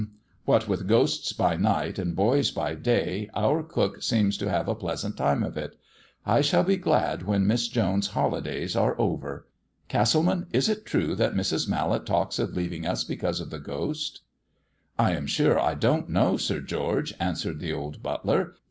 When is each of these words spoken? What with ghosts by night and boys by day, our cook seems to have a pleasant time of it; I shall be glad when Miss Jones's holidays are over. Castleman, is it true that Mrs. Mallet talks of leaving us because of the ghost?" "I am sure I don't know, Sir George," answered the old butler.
What 0.45 0.67
with 0.67 0.87
ghosts 0.87 1.31
by 1.31 1.55
night 1.57 1.99
and 1.99 2.15
boys 2.15 2.49
by 2.49 2.73
day, 2.73 3.29
our 3.35 3.61
cook 3.61 4.01
seems 4.01 4.35
to 4.37 4.49
have 4.49 4.67
a 4.67 4.73
pleasant 4.73 5.15
time 5.15 5.43
of 5.43 5.57
it; 5.57 5.75
I 6.25 6.41
shall 6.41 6.63
be 6.63 6.75
glad 6.77 7.21
when 7.27 7.45
Miss 7.45 7.67
Jones's 7.67 8.13
holidays 8.13 8.75
are 8.75 8.99
over. 8.99 9.45
Castleman, 9.89 10.47
is 10.51 10.67
it 10.67 10.87
true 10.87 11.13
that 11.17 11.35
Mrs. 11.35 11.69
Mallet 11.69 12.07
talks 12.07 12.39
of 12.39 12.55
leaving 12.55 12.83
us 12.87 13.03
because 13.03 13.39
of 13.39 13.51
the 13.51 13.59
ghost?" 13.59 14.21
"I 14.97 15.11
am 15.11 15.27
sure 15.27 15.59
I 15.59 15.75
don't 15.75 16.09
know, 16.09 16.35
Sir 16.35 16.61
George," 16.61 17.13
answered 17.19 17.59
the 17.59 17.71
old 17.73 18.01
butler. 18.01 18.55